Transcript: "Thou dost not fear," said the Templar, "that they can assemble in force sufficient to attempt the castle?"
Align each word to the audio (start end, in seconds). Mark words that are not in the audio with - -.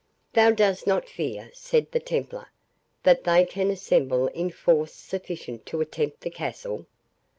"Thou 0.33 0.49
dost 0.49 0.87
not 0.87 1.07
fear," 1.07 1.51
said 1.53 1.91
the 1.91 1.99
Templar, 1.99 2.47
"that 3.03 3.23
they 3.23 3.45
can 3.45 3.69
assemble 3.69 4.29
in 4.29 4.49
force 4.49 4.93
sufficient 4.95 5.63
to 5.67 5.79
attempt 5.79 6.21
the 6.21 6.31
castle?" 6.31 6.87